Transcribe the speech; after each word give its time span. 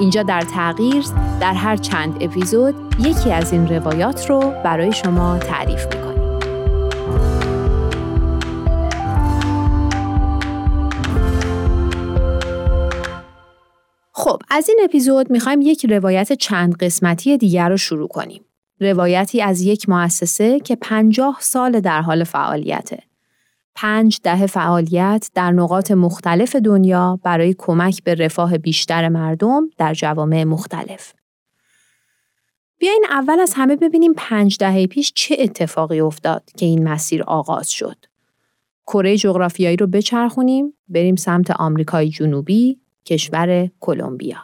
اینجا 0.00 0.22
در 0.22 0.40
تغییر 0.40 1.04
در 1.40 1.52
هر 1.54 1.76
چند 1.76 2.16
اپیزود 2.20 2.74
یکی 2.98 3.32
از 3.32 3.52
این 3.52 3.68
روایات 3.68 4.30
رو 4.30 4.40
برای 4.64 4.92
شما 4.92 5.38
تعریف 5.38 5.86
می‌کنیم. 5.86 6.38
خب 14.12 14.38
از 14.50 14.68
این 14.68 14.80
اپیزود 14.84 15.30
می‌خوایم 15.30 15.60
یک 15.60 15.86
روایت 15.86 16.32
چند 16.32 16.76
قسمتی 16.76 17.38
دیگر 17.38 17.68
رو 17.68 17.76
شروع 17.76 18.08
کنیم. 18.08 18.44
روایتی 18.80 19.42
از 19.42 19.60
یک 19.60 19.88
مؤسسه 19.88 20.60
که 20.60 20.76
پنجاه 20.76 21.36
سال 21.40 21.80
در 21.80 22.00
حال 22.00 22.24
فعالیته. 22.24 23.09
پنج 23.74 24.20
ده 24.22 24.46
فعالیت 24.46 25.30
در 25.34 25.50
نقاط 25.50 25.90
مختلف 25.90 26.56
دنیا 26.56 27.20
برای 27.22 27.54
کمک 27.58 28.04
به 28.04 28.14
رفاه 28.14 28.58
بیشتر 28.58 29.08
مردم 29.08 29.70
در 29.78 29.94
جوامع 29.94 30.44
مختلف. 30.44 31.12
بیاین 32.78 33.04
اول 33.10 33.40
از 33.40 33.54
همه 33.56 33.76
ببینیم 33.76 34.12
پنج 34.16 34.56
دهه 34.58 34.86
پیش 34.86 35.12
چه 35.14 35.36
اتفاقی 35.38 36.00
افتاد 36.00 36.42
که 36.56 36.66
این 36.66 36.88
مسیر 36.88 37.22
آغاز 37.22 37.70
شد. 37.70 37.96
کره 38.86 39.16
جغرافیایی 39.16 39.76
رو 39.76 39.86
بچرخونیم 39.86 40.74
بریم 40.88 41.16
سمت 41.16 41.50
آمریکای 41.50 42.08
جنوبی 42.08 42.80
کشور 43.04 43.70
کلمبیا. 43.80 44.36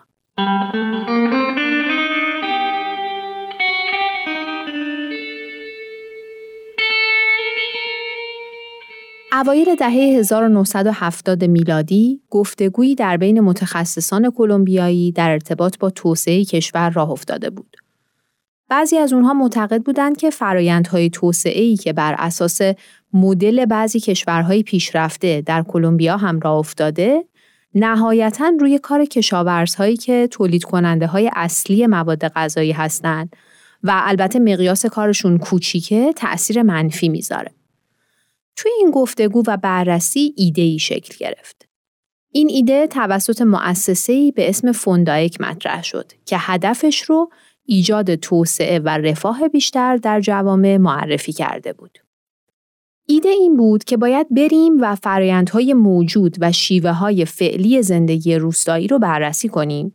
اوایل 9.32 9.74
دهه 9.74 9.91
1970 9.91 11.44
میلادی 11.44 12.20
گفتگویی 12.30 12.94
در 12.94 13.16
بین 13.16 13.41
متخصصان 13.41 14.30
کلمبیایی 14.30 15.12
در 15.12 15.30
ارتباط 15.30 15.78
با 15.78 15.91
توسعه 15.91 16.44
کشور 16.44 16.91
راه 16.91 17.10
افتاده 17.10 17.50
بود. 17.50 17.77
بعضی 18.68 18.96
از 18.96 19.12
اونها 19.12 19.34
معتقد 19.34 19.83
بودند 19.83 20.16
که 20.16 20.30
فرایندهای 20.30 21.10
توسعه‌ای 21.10 21.77
که 21.77 21.92
بر 21.92 22.14
اساس 22.18 22.58
مدل 23.12 23.64
بعضی 23.64 24.00
کشورهای 24.00 24.62
پیشرفته 24.62 25.42
در 25.46 25.62
کلمبیا 25.62 26.16
هم 26.16 26.40
راه 26.40 26.56
افتاده، 26.56 27.24
نهایتا 27.74 28.52
روی 28.61 28.78
کار 28.78 29.05
کشاورزهایی 29.05 29.96
که 29.96 30.28
تولید 30.30 30.64
کننده 30.64 31.06
های 31.06 31.30
اصلی 31.34 31.86
مواد 31.86 32.28
غذایی 32.28 32.72
هستند 32.72 33.36
و 33.83 34.01
البته 34.05 34.39
مقیاس 34.39 34.86
کارشون 34.86 35.39
کوچیکه 35.39 36.12
تأثیر 36.17 36.62
منفی 36.62 37.08
می‌ذاره. 37.08 37.55
توی 38.56 38.70
این 38.78 38.90
گفتگو 38.90 39.42
و 39.46 39.56
بررسی 39.56 40.34
ایده 40.36 40.62
ای 40.62 40.78
شکل 40.78 41.14
گرفت. 41.18 41.68
این 42.33 42.50
ایده 42.50 42.86
توسط 42.86 43.42
مؤسسه‌ای 43.42 44.33
به 44.33 44.48
اسم 44.48 44.72
فوندایک 44.72 45.40
مطرح 45.40 45.83
شد 45.83 46.12
که 46.24 46.36
هدفش 46.39 47.02
رو 47.02 47.30
ایجاد 47.64 48.14
توسعه 48.14 48.78
و 48.78 48.89
رفاه 48.89 49.48
بیشتر 49.48 49.96
در 49.96 50.20
جوامع 50.20 50.77
معرفی 50.77 51.33
کرده 51.33 51.72
بود. 51.72 51.98
ایده 53.08 53.28
این 53.28 53.56
بود 53.56 53.84
که 53.84 53.96
باید 53.96 54.27
بریم 54.30 54.80
و 54.80 54.95
فرایندهای 54.95 55.74
موجود 55.74 56.36
و 56.40 56.52
شیوه 56.52 56.90
های 56.90 57.24
فعلی 57.24 57.83
زندگی 57.83 58.34
روستایی 58.34 58.86
رو 58.86 58.98
بررسی 58.98 59.48
کنیم 59.48 59.92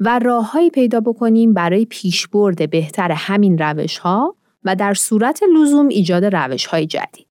و 0.00 0.18
راههایی 0.18 0.70
پیدا 0.70 1.00
بکنیم 1.00 1.54
برای 1.54 1.84
پیشبرد 1.84 2.70
بهتر 2.70 3.12
همین 3.12 3.58
روش 3.58 3.98
ها 3.98 4.36
و 4.64 4.76
در 4.76 4.94
صورت 4.94 5.40
لزوم 5.56 5.88
ایجاد 5.88 6.24
روش 6.24 6.66
های 6.66 6.86
جدید. 6.86 7.23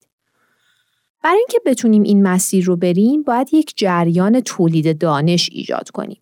برای 1.23 1.37
اینکه 1.37 1.59
بتونیم 1.65 2.03
این 2.03 2.23
مسیر 2.23 2.65
رو 2.65 2.75
بریم 2.75 3.23
باید 3.23 3.53
یک 3.53 3.73
جریان 3.75 4.39
تولید 4.39 4.97
دانش 4.97 5.49
ایجاد 5.51 5.89
کنیم. 5.89 6.21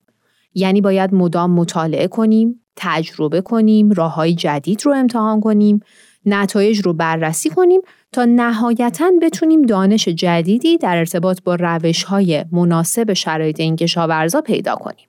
یعنی 0.53 0.81
باید 0.81 1.13
مدام 1.13 1.51
مطالعه 1.51 2.07
کنیم، 2.07 2.61
تجربه 2.75 3.41
کنیم، 3.41 3.91
راههای 3.91 4.35
جدید 4.35 4.85
رو 4.85 4.91
امتحان 4.91 5.41
کنیم، 5.41 5.79
نتایج 6.25 6.79
رو 6.79 6.93
بررسی 6.93 7.49
کنیم 7.49 7.81
تا 8.11 8.25
نهایتا 8.25 9.11
بتونیم 9.21 9.61
دانش 9.61 10.07
جدیدی 10.07 10.77
در 10.77 10.97
ارتباط 10.97 11.41
با 11.43 11.55
روشهای 11.55 12.45
مناسب 12.51 13.13
شرایط 13.13 13.59
این 13.59 13.75
کشاورزا 13.75 14.41
پیدا 14.41 14.75
کنیم. 14.75 15.07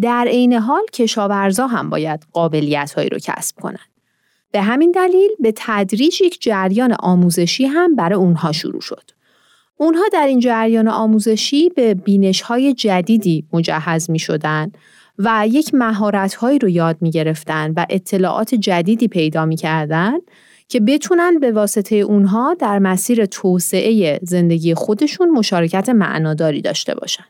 در 0.00 0.26
عین 0.28 0.52
حال 0.52 0.82
کشاورزا 0.92 1.66
هم 1.66 1.90
باید 1.90 2.26
قابلیت 2.32 2.92
هایی 2.96 3.08
رو 3.08 3.18
کسب 3.18 3.56
کنند. 3.60 3.99
به 4.52 4.62
همین 4.62 4.90
دلیل 4.90 5.30
به 5.40 5.52
تدریج 5.56 6.22
یک 6.22 6.42
جریان 6.42 6.96
آموزشی 7.00 7.64
هم 7.64 7.96
برای 7.96 8.18
اونها 8.18 8.52
شروع 8.52 8.80
شد. 8.80 9.10
اونها 9.76 10.02
در 10.12 10.26
این 10.26 10.40
جریان 10.40 10.88
آموزشی 10.88 11.68
به 11.68 11.94
بینش 11.94 12.40
های 12.40 12.74
جدیدی 12.74 13.44
مجهز 13.52 14.10
می 14.10 14.18
شدن 14.18 14.72
و 15.18 15.46
یک 15.50 15.74
مهارت 15.74 16.34
هایی 16.34 16.58
رو 16.58 16.68
یاد 16.68 16.96
می 17.00 17.10
گرفتن 17.10 17.72
و 17.76 17.86
اطلاعات 17.90 18.54
جدیدی 18.54 19.08
پیدا 19.08 19.44
می 19.44 19.56
کردن 19.56 20.12
که 20.68 20.80
بتونن 20.80 21.38
به 21.40 21.52
واسطه 21.52 21.96
اونها 21.96 22.54
در 22.54 22.78
مسیر 22.78 23.26
توسعه 23.26 24.20
زندگی 24.22 24.74
خودشون 24.74 25.30
مشارکت 25.30 25.88
معناداری 25.88 26.60
داشته 26.62 26.94
باشن. 26.94 27.24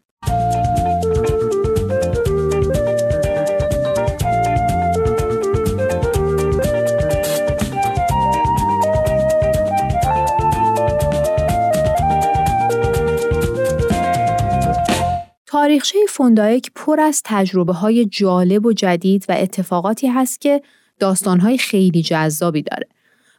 تاریخچه 15.70 15.98
فوندائک 16.08 16.70
پر 16.74 17.00
از 17.00 17.22
تجربه 17.24 17.72
های 17.72 18.06
جالب 18.06 18.66
و 18.66 18.72
جدید 18.72 19.24
و 19.28 19.32
اتفاقاتی 19.38 20.06
هست 20.06 20.40
که 20.40 20.62
داستانهای 20.98 21.58
خیلی 21.58 22.02
جذابی 22.02 22.62
داره. 22.62 22.88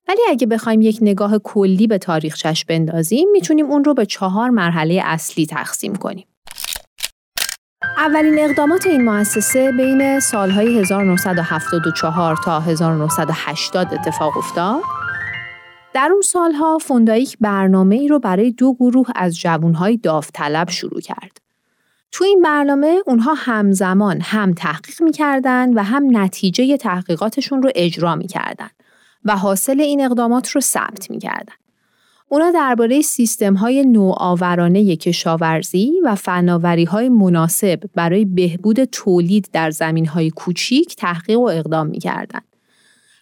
ولی 0.08 0.20
اگه 0.30 0.48
بخوایم 0.48 0.82
یک 0.82 0.98
نگاه 1.02 1.40
کلی 1.40 1.88
به 1.88 1.98
تاریخچش 1.98 2.66
بندازیم 2.66 3.32
می‌تونیم 3.32 3.66
اون 3.66 3.84
رو 3.84 3.94
به 3.94 4.06
چهار 4.06 4.50
مرحله 4.50 5.02
اصلی 5.06 5.46
تقسیم 5.46 5.96
کنیم. 5.96 6.28
اولین 7.98 8.40
اقدامات 8.40 8.88
این 8.88 9.06
مؤسسه 9.06 9.72
بین 9.72 10.20
سالهای 10.20 10.80
1974 10.80 12.38
تا 12.46 12.60
1980 12.60 13.94
اتفاق 13.94 14.38
افتاد. 14.38 14.82
در 15.94 16.10
اون 16.12 16.22
سالها 16.22 16.78
فوندائک 16.78 17.38
برنامه 17.42 17.96
ای 17.96 18.08
رو 18.08 18.20
برای 18.20 18.52
دو 18.52 18.74
گروه 18.74 19.08
از 19.16 19.38
جوانهای 19.38 19.98
داوطلب 19.98 20.70
شروع 20.70 21.02
کرد. 21.02 21.41
تو 22.12 22.24
این 22.24 22.42
برنامه 22.42 23.02
اونها 23.06 23.34
همزمان 23.34 24.22
هم 24.22 24.54
تحقیق 24.54 25.02
می‌کردن 25.02 25.74
و 25.74 25.84
هم 25.84 26.18
نتیجه 26.18 26.78
تحقیقاتشون 26.78 27.62
رو 27.62 27.72
اجرا 27.76 28.16
می‌کردن 28.16 28.70
و 29.26 29.38
حاصل 29.38 29.82
این 29.82 30.06
اقدامات 30.06 30.50
رو 30.50 30.62
ثبت 30.62 31.12
می‌کردن. 31.12 31.54
اونا 32.30 32.52
درباره 32.52 33.02
سیستم 33.02 33.54
های 33.54 33.86
نوآورانه 33.86 34.96
کشاورزی 34.96 35.92
و 36.04 36.16
فناوری 36.16 36.84
های 36.84 37.10
مناسب 37.10 37.80
برای 37.96 38.26
بهبود 38.26 38.84
تولید 38.84 39.50
در 39.54 39.72
زمین 39.72 40.06
های 40.06 40.30
کوچیک 40.30 40.96
تحقیق 40.96 41.40
و 41.40 41.46
اقدام 41.46 41.88
می‌کردن. 41.88 42.42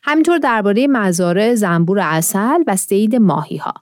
همینطور 0.03 0.38
درباره 0.38 0.88
مزارع 0.88 1.56
زنبور 1.56 2.00
اصل 2.00 2.63
و 2.68 2.75
سید 2.75 3.15
ماهی 3.15 3.57
ها. 3.57 3.74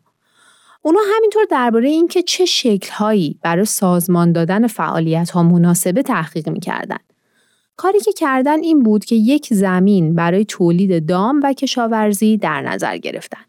اونا 0.87 0.99
همینطور 1.17 1.45
درباره 1.49 1.89
اینکه 1.89 2.21
چه 2.21 2.45
شکلهایی 2.45 3.39
برای 3.41 3.65
سازمان 3.65 4.31
دادن 4.31 4.67
فعالیت 4.67 5.29
ها 5.29 5.43
مناسبه 5.43 6.01
تحقیق 6.01 6.49
می‌کردن. 6.49 6.97
کاری 7.77 7.99
که 7.99 8.13
کردن 8.13 8.59
این 8.63 8.83
بود 8.83 9.05
که 9.05 9.15
یک 9.15 9.53
زمین 9.53 10.15
برای 10.15 10.45
تولید 10.45 11.05
دام 11.05 11.39
و 11.43 11.53
کشاورزی 11.53 12.37
در 12.37 12.61
نظر 12.61 12.97
گرفتن. 12.97 13.41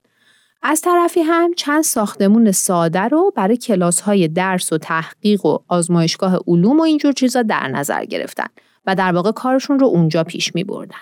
از 0.63 0.81
طرفی 0.81 1.21
هم 1.21 1.55
چند 1.55 1.83
ساختمون 1.83 2.53
ساده 2.53 3.03
رو 3.03 3.33
برای 3.37 3.57
کلاس 3.57 4.01
های 4.01 4.29
درس 4.29 4.73
و 4.73 4.79
تحقیق 4.79 5.47
و 5.47 5.59
آزمایشگاه 5.69 6.39
علوم 6.47 6.79
و 6.79 6.83
اینجور 6.83 7.13
چیزا 7.13 7.43
در 7.43 7.69
نظر 7.69 8.05
گرفتن 8.05 8.49
و 8.87 8.95
در 8.95 9.13
واقع 9.13 9.33
کارشون 9.33 9.79
رو 9.79 9.87
اونجا 9.87 10.25
پیش 10.25 10.55
می 10.55 10.65
بردن. 10.65 11.01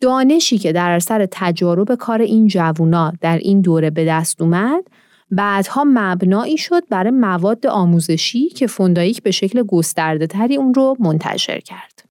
دانشی 0.00 0.58
که 0.58 0.72
در 0.72 0.90
اثر 0.90 1.28
تجارب 1.30 1.94
کار 1.94 2.22
این 2.22 2.46
جوونا 2.46 3.12
در 3.20 3.38
این 3.38 3.60
دوره 3.60 3.90
به 3.90 4.04
دست 4.04 4.42
اومد 4.42 4.84
بعدها 5.30 5.84
مبنایی 5.86 6.56
شد 6.58 6.88
برای 6.90 7.10
مواد 7.10 7.66
آموزشی 7.66 8.48
که 8.48 8.66
فوندایک 8.66 9.22
به 9.22 9.30
شکل 9.30 9.62
گسترده 9.62 10.26
تری 10.26 10.56
اون 10.56 10.74
رو 10.74 10.96
منتشر 11.00 11.60
کرد. 11.60 12.04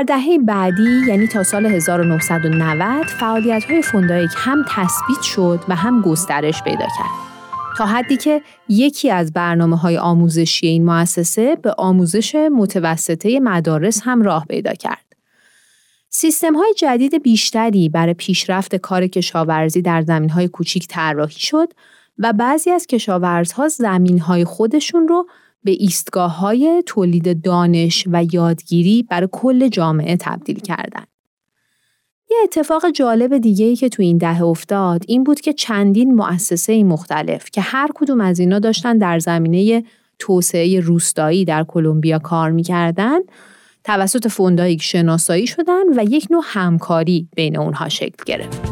در 0.00 0.16
دهه 0.16 0.38
بعدی 0.38 1.02
یعنی 1.08 1.26
تا 1.26 1.42
سال 1.42 1.66
1990 1.66 3.06
فعالیت 3.06 3.64
های 3.64 3.82
فوندایک 3.82 4.30
هم 4.36 4.64
تثبیت 4.68 5.22
شد 5.22 5.60
و 5.68 5.76
هم 5.76 6.02
گسترش 6.02 6.62
پیدا 6.62 6.86
کرد. 6.98 7.10
تا 7.78 7.86
حدی 7.86 8.16
که 8.16 8.42
یکی 8.68 9.10
از 9.10 9.32
برنامه 9.32 9.76
های 9.76 9.98
آموزشی 9.98 10.66
این 10.66 10.84
مؤسسه 10.84 11.56
به 11.56 11.74
آموزش 11.78 12.34
متوسطه 12.34 13.40
مدارس 13.40 14.00
هم 14.04 14.22
راه 14.22 14.44
پیدا 14.44 14.72
کرد. 14.72 15.04
سیستم 16.10 16.56
های 16.56 16.74
جدید 16.78 17.22
بیشتری 17.22 17.88
برای 17.88 18.14
پیشرفت 18.14 18.76
کار 18.76 19.06
کشاورزی 19.06 19.82
در 19.82 20.02
زمین 20.02 20.30
های 20.30 20.48
کوچیک 20.48 20.88
طراحی 20.88 21.40
شد 21.40 21.72
و 22.18 22.32
بعضی 22.32 22.70
از 22.70 22.86
کشاورزها 22.86 23.68
زمین 23.68 24.18
های 24.18 24.44
خودشون 24.44 25.08
رو 25.08 25.26
به 25.64 25.70
ایستگاه 25.70 26.38
های 26.38 26.82
تولید 26.86 27.42
دانش 27.42 28.04
و 28.12 28.24
یادگیری 28.32 29.02
برای 29.02 29.28
کل 29.32 29.68
جامعه 29.68 30.16
تبدیل 30.16 30.60
کردند. 30.60 31.06
یه 32.30 32.36
اتفاق 32.44 32.90
جالب 32.90 33.38
دیگه 33.38 33.66
ای 33.66 33.76
که 33.76 33.88
تو 33.88 34.02
این 34.02 34.18
دهه 34.18 34.42
افتاد 34.42 35.04
این 35.08 35.24
بود 35.24 35.40
که 35.40 35.52
چندین 35.52 36.14
مؤسسه 36.14 36.84
مختلف 36.84 37.50
که 37.50 37.60
هر 37.60 37.88
کدوم 37.94 38.20
از 38.20 38.38
اینا 38.38 38.58
داشتن 38.58 38.98
در 38.98 39.18
زمینه 39.18 39.84
توسعه 40.18 40.80
روستایی 40.80 41.44
در 41.44 41.64
کلمبیا 41.64 42.18
کار 42.18 42.50
می‌کردن 42.50 43.18
توسط 43.84 44.28
فوندایک 44.28 44.82
شناسایی 44.82 45.46
شدن 45.46 45.82
و 45.96 46.04
یک 46.10 46.26
نوع 46.30 46.42
همکاری 46.46 47.28
بین 47.36 47.56
اونها 47.56 47.88
شکل 47.88 48.24
گرفت. 48.26 48.69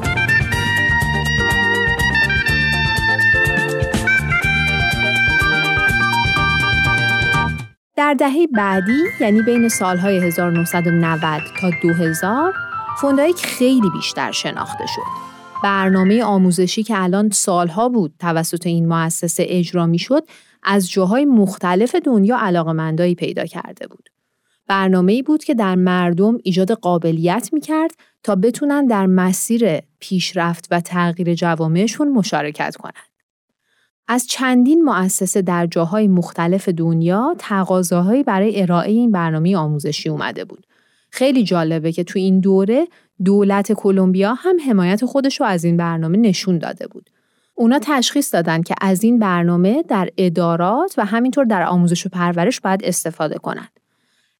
در 7.98 8.14
دهه 8.14 8.46
بعدی 8.46 9.04
یعنی 9.20 9.42
بین 9.42 9.68
سالهای 9.68 10.18
1990 10.26 11.42
تا 11.60 11.70
2000 11.82 12.52
فوندایک 13.00 13.36
خیلی 13.36 13.90
بیشتر 13.90 14.32
شناخته 14.32 14.86
شد. 14.86 15.02
برنامه 15.64 16.24
آموزشی 16.24 16.82
که 16.82 17.02
الان 17.02 17.30
سالها 17.30 17.88
بود 17.88 18.14
توسط 18.18 18.66
این 18.66 18.88
مؤسسه 18.88 19.44
اجرا 19.48 19.86
می 19.86 19.98
شد 19.98 20.22
از 20.62 20.90
جاهای 20.90 21.24
مختلف 21.24 21.94
دنیا 21.94 22.38
علاقمندایی 22.40 23.14
پیدا 23.14 23.44
کرده 23.44 23.86
بود. 23.86 24.08
برنامه 24.66 25.22
بود 25.22 25.44
که 25.44 25.54
در 25.54 25.74
مردم 25.74 26.38
ایجاد 26.44 26.72
قابلیت 26.72 27.50
می 27.52 27.60
کرد 27.60 27.90
تا 28.22 28.34
بتونن 28.34 28.86
در 28.86 29.06
مسیر 29.06 29.80
پیشرفت 29.98 30.68
و 30.70 30.80
تغییر 30.80 31.34
جوامعشون 31.34 32.08
مشارکت 32.08 32.76
کنند. 32.76 33.07
از 34.08 34.26
چندین 34.26 34.84
مؤسسه 34.84 35.42
در 35.42 35.66
جاهای 35.66 36.08
مختلف 36.08 36.68
دنیا 36.68 37.34
تقاضاهایی 37.38 38.22
برای 38.22 38.62
ارائه 38.62 38.90
این 38.90 39.12
برنامه 39.12 39.56
آموزشی 39.56 40.08
اومده 40.08 40.44
بود. 40.44 40.66
خیلی 41.10 41.44
جالبه 41.44 41.92
که 41.92 42.04
تو 42.04 42.18
این 42.18 42.40
دوره 42.40 42.88
دولت 43.24 43.72
کلمبیا 43.72 44.34
هم 44.34 44.56
حمایت 44.68 45.04
خودش 45.04 45.40
رو 45.40 45.46
از 45.46 45.64
این 45.64 45.76
برنامه 45.76 46.18
نشون 46.18 46.58
داده 46.58 46.86
بود. 46.86 47.10
اونا 47.54 47.78
تشخیص 47.82 48.34
دادن 48.34 48.62
که 48.62 48.74
از 48.80 49.04
این 49.04 49.18
برنامه 49.18 49.82
در 49.82 50.10
ادارات 50.16 50.94
و 50.98 51.04
همینطور 51.04 51.44
در 51.44 51.62
آموزش 51.62 52.06
و 52.06 52.08
پرورش 52.08 52.60
باید 52.60 52.80
استفاده 52.84 53.38
کنند. 53.38 53.70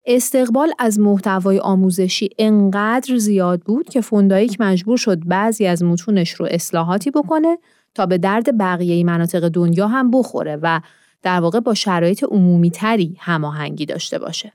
استقبال 0.07 0.73
از 0.79 1.01
محتوای 1.01 1.59
آموزشی 1.59 2.31
انقدر 2.39 3.17
زیاد 3.17 3.61
بود 3.61 3.89
که 3.89 4.01
فوندایک 4.01 4.57
مجبور 4.61 4.97
شد 4.97 5.29
بعضی 5.29 5.67
از 5.67 5.83
متونش 5.83 6.31
رو 6.31 6.47
اصلاحاتی 6.51 7.11
بکنه 7.11 7.59
تا 7.99 8.07
به 8.07 8.19
درد 8.19 8.59
بقیه 8.59 9.05
مناطق 9.05 9.49
دنیا 9.49 9.89
هم 9.89 10.11
بخوره 10.11 10.59
و 10.63 10.81
در 11.23 11.41
واقع 11.41 11.61
با 11.61 11.75
شرایط 11.75 12.25
عمومی 12.25 12.71
تری 12.71 13.17
هماهنگی 13.21 13.87
داشته 13.87 14.19
باشه. 14.19 14.53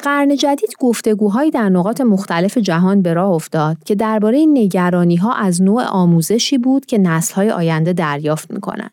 قرن 0.00 0.36
جدید 0.36 0.74
گفتگوهایی 0.78 1.50
در 1.50 1.68
نقاط 1.68 2.00
مختلف 2.00 2.58
جهان 2.58 3.02
به 3.02 3.12
راه 3.12 3.30
افتاد 3.30 3.84
که 3.84 3.94
درباره 3.94 4.44
نگرانی 4.48 5.16
ها 5.16 5.34
از 5.34 5.62
نوع 5.62 5.84
آموزشی 5.84 6.58
بود 6.58 6.86
که 6.86 6.98
نسل 6.98 7.34
های 7.34 7.50
آینده 7.50 7.92
دریافت 7.92 8.50
می 8.50 8.60
کنند 8.60 8.90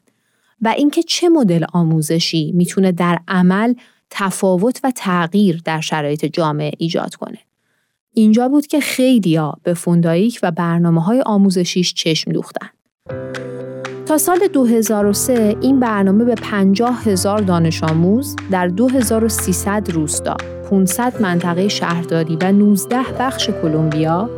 و 0.61 0.67
اینکه 0.67 1.03
چه 1.03 1.29
مدل 1.29 1.65
آموزشی 1.73 2.51
می‌تونه 2.55 2.91
در 2.91 3.19
عمل 3.27 3.73
تفاوت 4.09 4.79
و 4.83 4.91
تغییر 4.95 5.61
در 5.65 5.81
شرایط 5.81 6.25
جامعه 6.25 6.71
ایجاد 6.77 7.15
کنه. 7.15 7.37
اینجا 8.13 8.49
بود 8.49 8.67
که 8.67 8.79
خیلیا 8.79 9.53
به 9.63 9.73
فوندایک 9.73 10.39
و 10.43 10.51
برنامه 10.51 11.03
های 11.03 11.21
آموزشیش 11.21 11.93
چشم 11.93 12.31
دوختن. 12.31 12.69
تا 14.05 14.17
سال 14.17 14.39
2003 14.53 15.55
این 15.61 15.79
برنامه 15.79 16.23
به 16.23 16.35
50 16.35 17.03
هزار 17.03 17.41
دانش 17.41 17.83
آموز 17.83 18.35
در 18.51 18.67
2300 18.67 19.91
روستا 19.91 20.37
500 20.69 21.21
منطقه 21.21 21.67
شهرداری 21.67 22.37
و 22.41 22.51
19 22.51 22.97
بخش 23.19 23.49
کلمبیا 23.61 24.29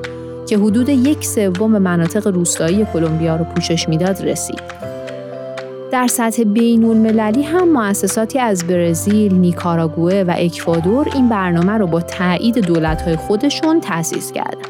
که 0.48 0.58
حدود 0.58 0.90
یک 0.90 1.26
سوم 1.26 1.78
مناطق 1.78 2.28
روستایی 2.28 2.86
کلمبیا 2.94 3.36
رو 3.36 3.46
پوشش 3.46 3.90
می‌داد 3.90 4.26
رسید. 4.26 4.62
در 5.92 6.08
سطح 6.08 6.44
بین 6.44 6.86
المللی 6.86 7.44
هم 7.44 7.72
مؤسساتی 7.72 8.40
از 8.40 8.68
برزیل، 8.68 9.34
نیکاراگوئه 9.34 10.24
و 10.24 10.34
اکوادور 10.38 11.08
این 11.14 11.30
برنامه 11.30 11.72
رو 11.72 11.88
با 11.88 12.02
تایید 12.02 12.60
دولت‌های 12.60 13.16
خودشون 13.16 13.82
تأسیس 13.82 14.32
کردند. 14.32 14.68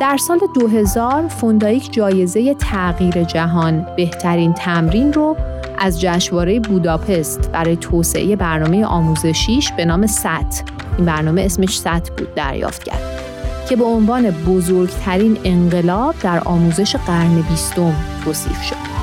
در 0.00 0.16
سال 0.16 0.38
2000 0.54 1.28
فوندایک 1.28 1.92
جایزه 1.92 2.54
تغییر 2.54 3.24
جهان 3.24 3.86
بهترین 3.96 4.52
تمرین 4.52 5.12
رو 5.12 5.36
از 5.78 6.00
جشنواره 6.00 6.60
بوداپست 6.60 7.50
برای 7.52 7.76
توسعه 7.76 8.36
برنامه 8.36 8.84
آموزشیش 8.84 9.72
به 9.72 9.84
نام 9.84 10.06
ست 10.06 10.64
این 10.96 11.06
برنامه 11.06 11.42
اسمش 11.42 11.78
ست 11.78 12.10
بود 12.16 12.34
دریافت 12.34 12.84
کرد 12.84 13.20
که 13.68 13.76
به 13.76 13.84
عنوان 13.84 14.30
بزرگترین 14.30 15.38
انقلاب 15.44 16.14
در 16.22 16.40
آموزش 16.44 16.96
قرن 16.96 17.42
بیستم 17.42 17.94
توصیف 18.24 18.62
شد. 18.62 18.94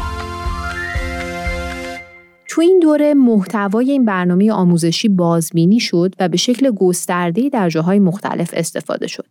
تو 2.48 2.62
این 2.62 2.80
دوره 2.80 3.14
محتوای 3.14 3.92
این 3.92 4.06
برنامه 4.06 4.52
آموزشی 4.52 5.10
بازبینی 5.10 5.80
شد 5.80 6.16
و 6.20 6.30
به 6.30 6.38
شکل 6.38 6.72
گسترده‌ای 6.72 7.50
در 7.50 7.70
جاهای 7.70 8.00
مختلف 8.00 8.50
استفاده 8.54 9.08
شد. 9.08 9.28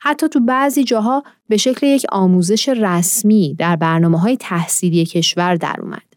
حتی 0.00 0.28
تو 0.28 0.40
بعضی 0.40 0.84
جاها 0.84 1.22
به 1.48 1.56
شکل 1.56 1.86
یک 1.86 2.06
آموزش 2.12 2.68
رسمی 2.68 3.54
در 3.58 3.76
برنامه 3.76 4.20
های 4.20 4.36
تحصیلی 4.36 5.04
کشور 5.04 5.56
در 5.56 5.76
اومد. 5.82 6.07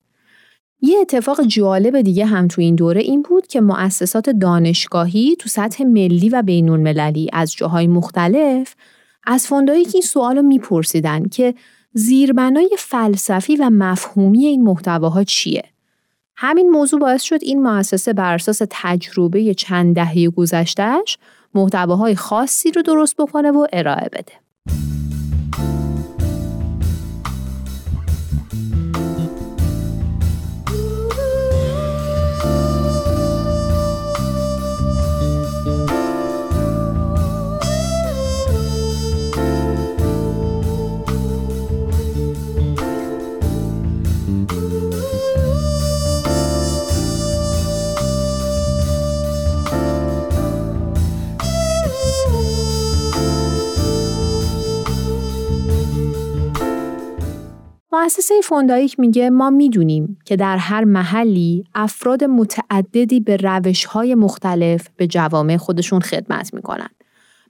یه 0.81 0.99
اتفاق 0.99 1.41
جالب 1.41 2.01
دیگه 2.01 2.25
هم 2.25 2.47
تو 2.47 2.61
این 2.61 2.75
دوره 2.75 3.01
این 3.01 3.21
بود 3.21 3.47
که 3.47 3.61
مؤسسات 3.61 4.29
دانشگاهی 4.29 5.35
تو 5.39 5.49
سطح 5.49 5.83
ملی 5.83 6.29
و 6.29 6.41
بین 6.41 6.69
المللی 6.69 7.29
از 7.33 7.53
جاهای 7.53 7.87
مختلف 7.87 8.75
از 9.23 9.47
فوندایی 9.47 9.85
که 9.85 9.91
این 9.93 10.01
سوال 10.01 10.35
رو 10.35 10.41
میپرسیدن 10.41 11.23
که 11.27 11.53
زیربنای 11.93 12.69
فلسفی 12.77 13.55
و 13.55 13.69
مفهومی 13.69 14.45
این 14.45 14.63
محتواها 14.63 15.23
چیه؟ 15.23 15.63
همین 16.35 16.69
موضوع 16.69 16.99
باعث 16.99 17.21
شد 17.21 17.39
این 17.41 17.63
مؤسسه 17.63 18.13
بر 18.13 18.33
اساس 18.33 18.61
تجربه 18.69 19.53
چند 19.53 19.95
دهه 19.95 20.29
گذشتهش 20.29 21.17
محتواهای 21.53 22.15
خاصی 22.15 22.71
رو 22.71 22.81
درست 22.81 23.15
بکنه 23.17 23.51
و 23.51 23.67
ارائه 23.73 24.09
بده. 24.11 24.33
مؤسسه 58.03 58.41
فوندایک 58.43 58.99
میگه 58.99 59.29
ما 59.29 59.49
می‌دونیم 59.49 60.17
که 60.25 60.35
در 60.35 60.57
هر 60.57 60.83
محلی 60.83 61.63
افراد 61.75 62.23
متعددی 62.23 63.19
به 63.19 63.37
روش 63.37 63.85
های 63.85 64.15
مختلف 64.15 64.87
به 64.97 65.07
جوامع 65.07 65.57
خودشون 65.57 65.99
خدمت 65.99 66.53
می‌کنن. 66.53 66.89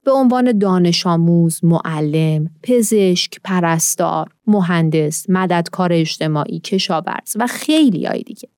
به 0.04 0.10
عنوان 0.12 0.58
دانش 0.58 1.06
آموز، 1.06 1.64
معلم، 1.64 2.50
پزشک، 2.62 3.40
پرستار، 3.44 4.28
مهندس، 4.46 5.30
مددکار 5.30 5.92
اجتماعی، 5.92 6.60
کشاورز 6.60 7.36
و 7.36 7.46
خیلی 7.46 8.06
های 8.06 8.22
دیگه. 8.22 8.48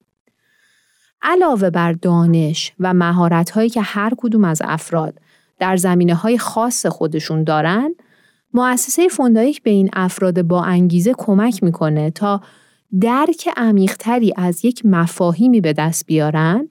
علاوه 1.22 1.70
بر 1.70 1.92
دانش 1.92 2.72
و 2.80 2.94
مهارت 2.94 3.50
هایی 3.50 3.68
که 3.68 3.82
هر 3.82 4.12
کدوم 4.16 4.44
از 4.44 4.62
افراد 4.64 5.14
در 5.58 5.76
زمینه 5.76 6.14
های 6.14 6.38
خاص 6.38 6.86
خودشون 6.86 7.44
دارن، 7.44 7.94
مؤسسه 8.54 9.08
فوندایک 9.08 9.62
به 9.62 9.70
این 9.70 9.90
افراد 9.92 10.42
با 10.42 10.62
انگیزه 10.62 11.14
کمک 11.18 11.62
می‌کنه 11.62 12.10
تا 12.10 12.40
درک 13.00 13.48
عمیقتری 13.56 14.32
از 14.36 14.64
یک 14.64 14.86
مفاهیمی 14.86 15.60
به 15.60 15.72
دست 15.72 16.06
بیارن 16.06 16.68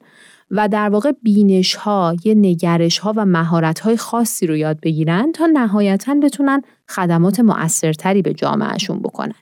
و 0.52 0.68
در 0.68 0.90
واقع 0.90 1.12
بینش 1.24 1.76
ها، 1.76 2.16
یه 2.26 2.34
نگرش 2.34 3.00
ها 3.00 3.14
و 3.16 3.26
مهارت 3.26 3.80
های 3.80 3.98
خاصی 3.98 4.48
رو 4.48 4.58
یاد 4.58 4.80
بگیرن 4.80 5.32
تا 5.32 5.46
نهایتا 5.46 6.16
بتونن 6.24 6.62
خدمات 6.90 7.40
مؤثرتری 7.40 8.22
به 8.22 8.34
جامعهشون 8.34 9.00
بکنن 9.00 9.36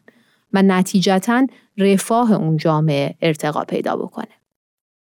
و 0.54 0.62
نتیجتا 0.62 1.48
رفاه 1.78 2.32
اون 2.32 2.58
جامعه 2.58 3.16
ارتقا 3.22 3.64
پیدا 3.64 3.96
بکنه. 3.96 4.28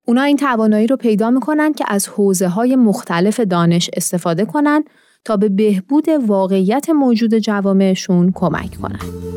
اونا 0.07 0.23
این 0.23 0.37
توانایی 0.37 0.87
رو 0.87 0.97
پیدا 0.97 1.31
می‌کنن 1.31 1.73
که 1.73 1.85
از 1.89 2.09
حوزه 2.09 2.49
های 2.49 2.77
مختلف 2.77 3.41
دانش 3.41 3.91
استفاده 3.93 4.45
کنن 4.45 4.85
تا 5.25 5.37
به 5.37 5.49
بهبود 5.49 6.09
واقعیت 6.09 6.91
موجود 6.91 7.35
جوامعشون 7.35 8.33
کمک 8.35 8.75
کنند. 8.83 9.33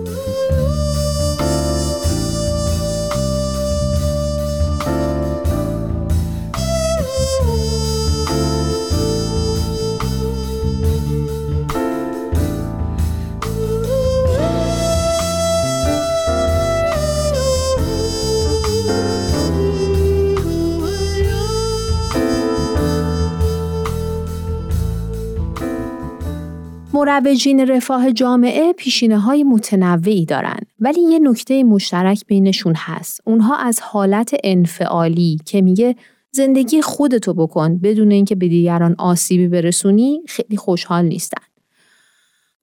مروجین 27.15 27.67
رفاه 27.67 28.11
جامعه 28.11 28.73
پیشینه 28.73 29.19
های 29.19 29.43
متنوعی 29.43 30.25
دارن 30.25 30.59
ولی 30.79 31.01
یه 31.01 31.19
نکته 31.19 31.63
مشترک 31.63 32.25
بینشون 32.27 32.73
هست. 32.75 33.21
اونها 33.25 33.57
از 33.57 33.79
حالت 33.81 34.35
انفعالی 34.43 35.37
که 35.45 35.61
میگه 35.61 35.95
زندگی 36.31 36.81
خودتو 36.81 37.33
بکن 37.33 37.77
بدون 37.77 38.11
اینکه 38.11 38.35
به 38.35 38.47
دیگران 38.47 38.95
آسیبی 38.97 39.47
برسونی 39.47 40.21
خیلی 40.27 40.57
خوشحال 40.57 41.05
نیستن. 41.05 41.43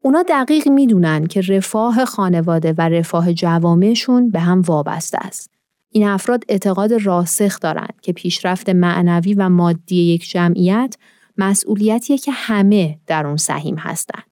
اونا 0.01 0.23
دقیق 0.29 0.69
می‌دونن 0.69 1.27
که 1.27 1.41
رفاه 1.41 2.05
خانواده 2.05 2.75
و 2.79 2.81
رفاه 2.89 3.33
جوامعشون 3.33 4.31
به 4.31 4.41
هم 4.41 4.61
وابسته 4.61 5.19
است. 5.21 5.51
این 5.91 6.07
افراد 6.07 6.45
اعتقاد 6.49 6.93
راسخ 6.93 7.61
دارند 7.61 7.95
که 8.03 8.13
پیشرفت 8.13 8.69
معنوی 8.69 9.35
و 9.35 9.49
مادی 9.49 10.03
یک 10.03 10.31
جمعیت 10.31 10.97
مسئولیتیه 11.39 12.19
که 12.19 12.33
همه 12.33 12.99
در 13.07 13.27
اون 13.27 13.37
سهیم 13.37 13.77
هستند. 13.77 14.32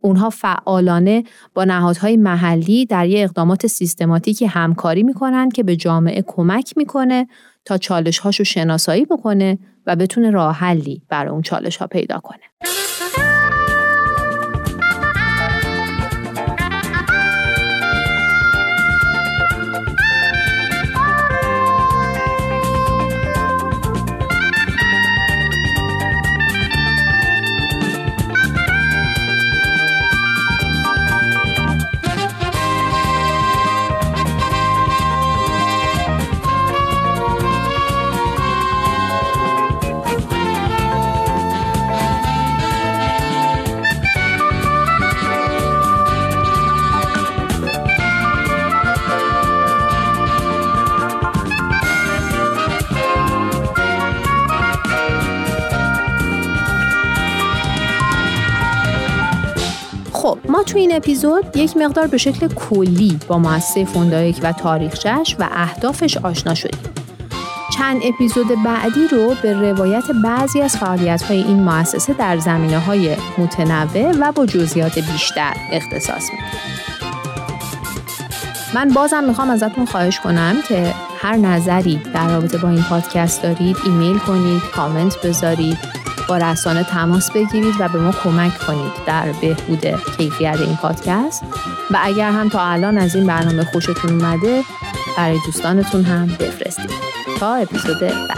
اونها 0.00 0.30
فعالانه 0.30 1.24
با 1.54 1.64
نهادهای 1.64 2.16
محلی 2.16 2.86
در 2.86 3.06
یه 3.06 3.24
اقدامات 3.24 3.66
سیستماتیکی 3.66 4.46
همکاری 4.46 5.02
می‌کنن 5.02 5.48
که 5.48 5.62
به 5.62 5.76
جامعه 5.76 6.24
کمک 6.26 6.74
می‌کنه 6.76 7.28
تا 7.64 7.78
چالش 7.78 8.18
هاشو 8.18 8.44
شناسایی 8.44 9.04
بکنه 9.04 9.58
و 9.86 9.96
بتونه 9.96 10.30
راه 10.30 10.54
حلی 10.54 11.02
برای 11.08 11.30
اون 11.30 11.42
چالش 11.42 11.76
ها 11.76 11.86
پیدا 11.86 12.18
کنه. 12.18 12.87
خب 60.28 60.38
ما 60.48 60.62
تو 60.62 60.78
این 60.78 60.96
اپیزود 60.96 61.56
یک 61.56 61.76
مقدار 61.76 62.06
به 62.06 62.18
شکل 62.18 62.48
کلی 62.48 63.18
با 63.28 63.38
مؤسسه 63.38 63.84
فوندایک 63.84 64.40
و 64.42 64.52
تاریخچش 64.52 65.36
و 65.38 65.48
اهدافش 65.52 66.16
آشنا 66.16 66.54
شدیم. 66.54 66.80
چند 67.78 68.00
اپیزود 68.04 68.46
بعدی 68.64 69.08
رو 69.10 69.34
به 69.42 69.52
روایت 69.52 70.04
بعضی 70.24 70.60
از 70.60 70.76
فعالیت 70.76 71.22
های 71.22 71.42
این 71.42 71.62
مؤسسه 71.62 72.12
در 72.12 72.38
زمینه 72.38 72.78
های 72.78 73.16
متنوع 73.38 74.12
و 74.20 74.32
با 74.32 74.46
جزئیات 74.46 74.98
بیشتر 74.98 75.54
اختصاص 75.72 76.30
میدیم. 76.30 76.46
من 78.74 78.88
بازم 78.88 79.24
می‌خوام 79.24 79.50
ازتون 79.50 79.86
خواهش 79.86 80.20
کنم 80.20 80.56
که 80.68 80.94
هر 81.18 81.36
نظری 81.36 82.00
در 82.14 82.28
رابطه 82.28 82.58
با 82.58 82.68
این 82.68 82.82
پادکست 82.82 83.42
دارید 83.42 83.76
ایمیل 83.84 84.18
کنید، 84.18 84.62
کامنت 84.74 85.26
بذارید 85.26 85.78
با 86.28 86.36
رسانه 86.36 86.84
تماس 86.84 87.30
بگیرید 87.30 87.74
و 87.80 87.88
به 87.88 87.98
ما 87.98 88.12
کمک 88.12 88.58
کنید 88.58 88.92
در 89.06 89.32
بهبود 89.32 89.86
کیفیت 90.16 90.60
این 90.60 90.76
پادکست. 90.76 91.42
و 91.90 91.98
اگر 92.02 92.30
هم 92.30 92.48
تا 92.48 92.62
الان 92.62 92.98
از 92.98 93.14
این 93.14 93.26
برنامه 93.26 93.64
خوشتون 93.64 94.10
اومده 94.10 94.62
برای 95.16 95.38
دوستانتون 95.46 96.04
هم 96.04 96.26
بفرستید. 96.26 96.90
تا 97.40 97.54
اپیزود 97.54 98.00
بعد. 98.00 98.37